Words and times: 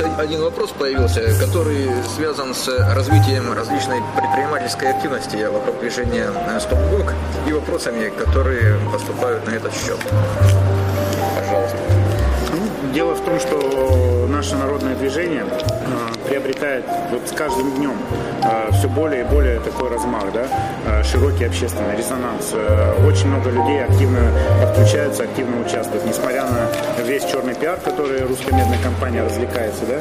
нас 0.00 0.18
один 0.18 0.40
вопрос 0.42 0.70
появился, 0.70 1.20
который 1.38 1.88
связан 2.16 2.54
с 2.54 2.68
развитием 2.94 3.52
различной 3.52 4.02
предпринимательской 4.16 4.90
активности 4.90 5.36
вокруг 5.46 5.78
движения 5.80 6.30
StopBlock 6.58 7.12
и 7.46 7.52
вопросами, 7.52 8.10
которые 8.10 8.78
поступают 8.90 9.46
на 9.46 9.50
этот 9.50 9.72
счет. 9.74 9.98
Пожалуйста. 11.36 11.76
Ну, 12.52 12.92
дело 12.92 13.14
в 13.14 13.24
том, 13.24 13.38
что 13.38 14.26
наше 14.28 14.56
народное 14.56 14.94
движение 14.94 15.44
э, 15.44 15.73
приобретает 16.34 16.84
вот 17.12 17.28
с 17.28 17.32
каждым 17.32 17.76
днем 17.76 17.94
э, 18.42 18.70
все 18.72 18.88
более 18.88 19.20
и 19.20 19.24
более 19.24 19.60
такой 19.60 19.88
размах, 19.88 20.32
да, 20.32 20.46
э, 20.86 21.04
широкий 21.04 21.44
общественный 21.44 21.96
резонанс. 21.96 22.52
Очень 23.06 23.28
много 23.28 23.50
людей 23.50 23.84
активно 23.84 24.32
подключаются, 24.60 25.22
активно 25.22 25.60
участвуют, 25.60 26.04
несмотря 26.04 26.44
на 26.44 27.02
весь 27.02 27.24
черный 27.24 27.54
пиар, 27.54 27.78
который 27.78 28.22
русская 28.22 28.52
медная 28.52 28.78
компания 28.82 29.22
развлекается, 29.22 29.84
да, 29.86 30.00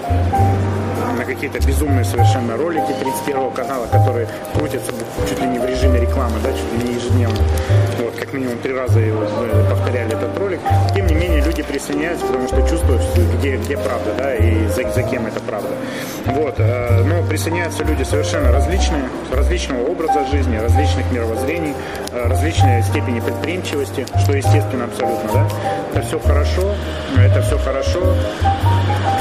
на 1.16 1.26
какие-то 1.26 1.60
безумные 1.60 2.04
совершенно 2.04 2.58
ролики 2.58 2.92
31 3.00 3.52
канала, 3.52 3.86
которые 3.92 4.28
крутятся 4.56 4.92
чуть 5.30 5.40
ли 5.40 5.46
не 5.46 5.60
в 5.60 5.66
режиме 5.66 6.00
рекламы, 6.00 6.40
да, 6.44 6.52
чуть 6.52 6.84
ли 6.84 6.90
не 6.90 6.96
ежедневно. 6.96 7.38
Вот, 8.14 8.20
как 8.20 8.34
минимум 8.34 8.58
три 8.60 8.74
раза 8.74 9.00
его 9.00 9.22
повторяли 9.70 10.14
этот 10.16 10.38
ролик. 10.38 10.60
Тем 10.94 11.08
не 11.08 11.16
менее, 11.16 11.42
люди 11.42 11.64
присоединяются, 11.64 12.26
потому 12.26 12.48
что 12.48 12.62
чувствуют, 12.62 13.02
где, 13.38 13.58
где 13.58 13.78
правда, 13.78 14.14
да, 14.18 14.36
и 14.36 14.68
за, 14.68 14.90
за 14.92 15.04
кем 15.04 15.26
это 15.26 15.40
правда. 15.40 15.70
Вот, 16.26 16.56
э, 16.58 17.04
но 17.04 17.24
присоединяются 17.24 17.84
люди 17.84 18.04
совершенно 18.04 18.52
различные, 18.52 19.04
различного 19.32 19.86
образа 19.88 20.26
жизни, 20.32 20.58
различных 20.58 21.12
мировоззрений, 21.12 21.74
э, 22.12 22.28
различной 22.28 22.84
степени 22.84 23.20
предприимчивости, 23.20 24.06
что 24.24 24.34
естественно 24.34 24.86
абсолютно, 24.86 25.34
да. 25.34 25.48
Это 25.94 26.02
все 26.06 26.20
хорошо, 26.20 26.76
это 27.18 27.42
все 27.42 27.58
хорошо 27.58 28.16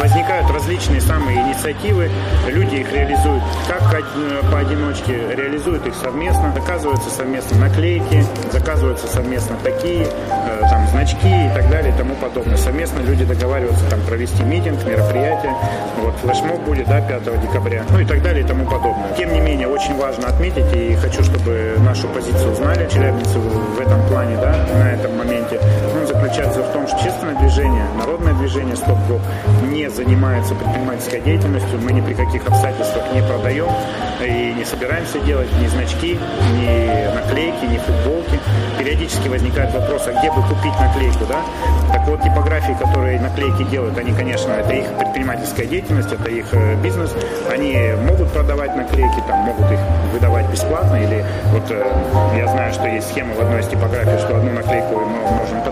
возникают 0.03 0.51
различные 0.51 1.01
самые 1.01 1.41
инициативы, 1.43 2.11
люди 2.49 2.77
их 2.77 2.93
реализуют 2.93 3.43
как 3.69 4.05
поодиночке, 4.51 5.34
реализуют 5.34 5.87
их 5.87 5.95
совместно, 5.95 6.53
заказываются 6.53 7.09
совместно 7.11 7.59
наклейки, 7.59 8.25
заказываются 8.51 8.81
совместно 8.97 9.56
такие, 9.62 10.05
э, 10.05 10.61
там, 10.69 10.86
значки 10.88 11.28
и 11.28 11.50
так 11.55 11.70
далее 11.70 11.94
и 11.94 11.97
тому 11.97 12.14
подобное. 12.16 12.56
Совместно 12.56 13.00
люди 13.00 13.25
договариваются 13.25 13.84
там 13.88 14.00
провести 14.02 14.42
митинг, 14.42 14.84
мероприятие, 14.84 15.55
вот 15.98 16.14
флешмоб 16.16 16.61
будет, 16.62 16.88
да, 16.88 17.00
5 17.00 17.41
декабря, 17.41 17.84
ну 17.91 18.00
и 18.00 18.05
так 18.05 18.22
далее 18.22 18.44
и 18.44 18.47
тому 18.47 18.64
подобное. 18.64 19.14
Тем 19.16 19.33
не 19.33 19.41
менее, 19.41 19.69
очень 19.69 19.97
важно 19.97 20.28
отметить, 20.28 20.72
и 20.75 20.94
хочу, 20.97 21.22
чтобы 21.22 21.77
нашу 21.78 22.08
позицию 22.08 22.53
узнали, 22.53 22.88
челябинцы 22.92 23.38
в 23.38 23.80
этом 23.80 24.03
плане, 24.08 24.36
да, 24.36 24.55
на 24.75 24.92
этом 24.92 25.16
моменте, 25.16 25.60
он 25.98 26.06
заключается 26.06 26.62
в 26.62 26.72
том, 26.72 26.86
что 26.86 26.98
честное 27.03 27.34
движение, 27.36 27.84
народное 27.98 28.34
движение 28.34 28.77
«Стоп-Гоп» 28.77 29.20
не 29.62 29.88
занимается 29.91 30.55
предпринимательской 30.55 31.20
деятельностью, 31.20 31.80
мы 31.80 31.92
ни 31.92 32.00
при 32.00 32.14
каких 32.14 32.47
обстоятельствах 32.47 33.05
не 33.14 33.22
продаем 33.22 33.69
и 34.25 34.55
не 34.55 34.65
собираемся 34.65 35.19
делать 35.20 35.48
ни 35.61 35.67
значки, 35.67 36.19
ни 36.55 37.15
наклейки, 37.15 37.65
ни 37.65 37.78
футболки. 37.78 38.39
Периодически 38.78 39.28
возникает 39.28 39.73
вопрос, 39.73 40.06
а 40.06 40.12
где 40.19 40.31
бы 40.31 40.42
купить 40.42 40.78
наклейку, 40.81 41.25
да? 41.28 41.41
Так 41.92 42.06
вот, 42.09 42.23
типографии, 42.23 42.73
которые 42.73 43.20
наклейки 43.20 43.62
делают, 43.65 43.97
они, 43.98 44.12
конечно, 44.12 44.53
это 44.53 44.73
их 44.73 44.87
предпринимательская 44.98 45.67
деятельность, 45.67 46.12
это 46.12 46.31
их 46.31 46.47
э, 46.53 46.75
бизнес. 46.83 47.15
Они 47.50 47.77
могут 48.09 48.33
продавать 48.33 48.75
наклейки, 48.75 49.23
там, 49.28 49.41
могут 49.41 49.70
их 49.70 49.78
выдавать 50.12 50.48
бесплатно, 50.50 50.97
или 50.97 51.25
вот 51.53 51.70
э, 51.70 51.84
я 52.37 52.48
знаю, 52.48 52.73
что 52.73 52.87
есть 52.89 53.09
схема 53.11 53.34
в 53.34 53.41
одной 53.41 53.61
из 53.61 53.69
типографий, 53.69 54.19
что 54.19 54.37
одну 54.37 54.53
наклейку 54.53 55.00
мы 55.00 55.39
можем 55.39 55.62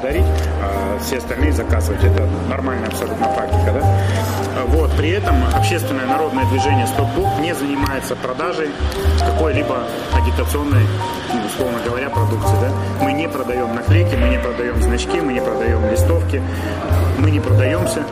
все 1.10 1.18
остальные 1.18 1.52
заказывать. 1.52 2.04
Это 2.04 2.28
нормальная 2.48 2.86
абсолютно 2.86 3.26
практика, 3.26 3.72
да? 3.74 4.64
Вот. 4.66 4.92
При 4.92 5.10
этом 5.10 5.34
общественное 5.52 6.06
народное 6.06 6.44
движение 6.44 6.86
«Стоп-Бук» 6.86 7.26
не 7.40 7.52
занимается 7.52 8.14
продажей 8.14 8.68
какой-либо 9.18 9.78
агитационной, 10.14 10.86
ну, 11.34 11.46
условно 11.46 11.78
говоря, 11.84 12.10
продукции. 12.10 12.54
Да? 12.60 12.70
Мы 13.02 13.12
не 13.12 13.28
продаем 13.28 13.74
наклейки, 13.74 14.14
мы 14.14 14.28
не 14.28 14.38
продаем 14.38 14.80
значки, 14.80 15.20
мы 15.20 15.32
не 15.32 15.40
продаем 15.40 15.84
листовки, 15.90 16.40
мы 17.18 17.32
не 17.32 17.40
продаемся. 17.40 18.04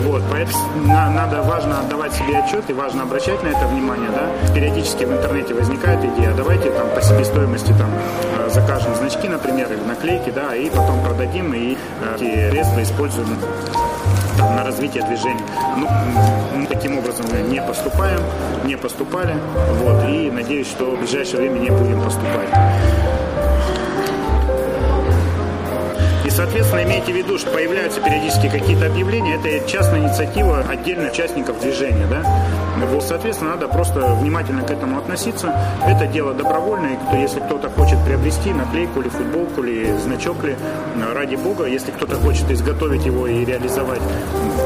Вот, 0.00 0.22
поэтому 0.30 0.58
надо, 0.86 1.42
важно 1.42 1.80
отдавать 1.80 2.12
себе 2.14 2.38
отчет 2.38 2.68
и 2.70 2.72
важно 2.72 3.02
обращать 3.02 3.42
на 3.42 3.48
это 3.48 3.66
внимание, 3.66 4.08
да. 4.10 4.54
Периодически 4.54 5.04
в 5.04 5.12
интернете 5.12 5.54
возникает 5.54 6.02
идея, 6.04 6.32
давайте 6.34 6.70
там 6.70 6.88
по 6.94 7.02
себестоимости 7.02 7.72
там 7.78 7.90
э, 8.38 8.50
закажем 8.50 8.94
значки, 8.94 9.28
например, 9.28 9.70
или 9.72 9.82
наклейки, 9.82 10.30
да, 10.30 10.54
и 10.54 10.70
потом 10.70 11.02
продадим 11.02 11.52
и 11.52 11.76
э, 12.00 12.16
эти 12.16 12.50
средства 12.50 12.82
используем 12.82 13.28
там, 14.38 14.56
на 14.56 14.64
развитие 14.64 15.04
движения. 15.04 15.44
Ну, 15.76 15.86
мы 16.56 16.66
таким 16.66 16.98
образом 16.98 17.26
не 17.50 17.60
поступаем, 17.60 18.20
не 18.64 18.76
поступали, 18.76 19.36
вот, 19.82 20.04
и 20.08 20.30
надеюсь, 20.30 20.68
что 20.68 20.96
в 20.96 20.98
ближайшее 20.98 21.40
время 21.40 21.58
не 21.58 21.70
будем 21.70 22.00
поступать. 22.00 22.48
Соответственно, 26.62 26.84
имейте 26.84 27.12
в 27.12 27.16
виду, 27.16 27.38
что 27.38 27.50
появляются 27.50 28.00
периодически 28.00 28.48
какие-то 28.48 28.86
объявления, 28.86 29.34
это 29.34 29.68
частная 29.68 30.00
инициатива 30.00 30.60
отдельных 30.60 31.12
участников 31.12 31.60
движения, 31.60 32.06
да. 32.08 32.24
Вот, 32.86 33.02
соответственно, 33.02 33.50
надо 33.50 33.68
просто 33.68 34.00
внимательно 34.14 34.62
к 34.62 34.70
этому 34.70 34.98
относиться. 34.98 35.54
Это 35.86 36.06
дело 36.06 36.34
добровольное, 36.34 36.98
если 37.14 37.40
кто-то 37.40 37.68
хочет 37.70 37.98
приобрести 38.04 38.52
наклейку 38.52 39.00
или 39.00 39.08
футболку, 39.08 39.62
или 39.62 39.96
значок, 39.98 40.44
ли, 40.44 40.56
ради 41.14 41.36
бога, 41.36 41.66
если 41.66 41.90
кто-то 41.90 42.16
хочет 42.16 42.50
изготовить 42.50 43.04
его 43.04 43.26
и 43.26 43.44
реализовать, 43.44 44.00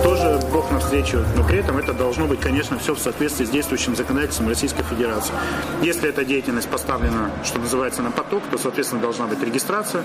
тоже 0.02 0.35
Бог 0.66 0.72
навстречу. 0.72 1.18
Но 1.36 1.44
при 1.44 1.58
этом 1.58 1.78
это 1.78 1.92
должно 1.92 2.26
быть, 2.26 2.40
конечно, 2.40 2.78
все 2.78 2.94
в 2.94 2.98
соответствии 2.98 3.44
с 3.44 3.50
действующим 3.50 3.96
законодательством 3.96 4.48
Российской 4.48 4.82
Федерации. 4.82 5.32
Если 5.82 6.08
эта 6.08 6.24
деятельность 6.24 6.68
поставлена, 6.68 7.30
что 7.44 7.58
называется, 7.58 8.02
на 8.02 8.10
поток, 8.10 8.42
то, 8.50 8.58
соответственно, 8.58 9.00
должна 9.00 9.26
быть 9.26 9.42
регистрация 9.42 10.02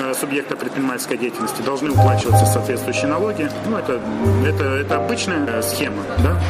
э, 0.00 0.14
субъекта 0.14 0.56
предпринимательской 0.56 1.16
деятельности 1.16 1.62
должны 1.62 1.90
уплачиваться 1.90 2.46
соответствующие 2.46 3.06
налоги. 3.06 3.48
Ну, 3.66 3.76
это, 3.76 4.00
это, 4.46 4.64
это 4.64 4.96
обычная 4.96 5.46
э, 5.46 5.62
схема, 5.62 6.02
да? 6.18 6.40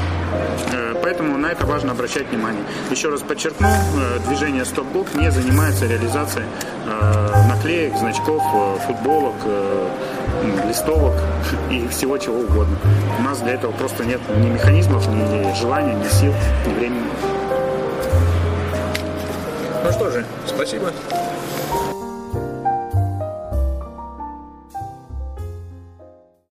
Э, 0.73 0.95
поэтому 1.03 1.39
на 1.39 1.47
это 1.47 1.67
важно 1.67 1.93
обращать 1.93 2.29
внимание. 2.29 2.63
Еще 2.91 3.09
раз 3.09 3.23
подчеркну, 3.23 3.69
движение 4.27 4.65
Стоп-Блок 4.65 5.15
не 5.15 5.31
занимается 5.31 5.87
реализацией 5.87 6.45
наклеек, 7.49 7.97
значков, 7.97 8.43
футболок, 8.87 9.35
листовок 10.69 11.15
и 11.71 11.87
всего 11.89 12.19
чего 12.19 12.41
угодно. 12.41 12.77
У 13.19 13.23
нас 13.23 13.41
для 13.41 13.55
этого 13.55 13.73
просто 13.73 14.05
нет 14.05 14.21
ни 14.39 14.49
механизмов, 14.49 15.07
ни 15.09 15.55
желания, 15.55 15.95
ни 15.95 16.09
сил, 16.09 16.33
ни 16.67 16.75
времени. 16.75 17.11
Ну 19.85 19.93
что 19.93 20.11
же, 20.11 20.25
спасибо. 20.47 20.93